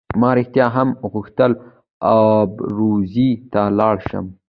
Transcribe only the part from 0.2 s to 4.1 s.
ما رښتیا هم غوښتل ابروزي ته ولاړ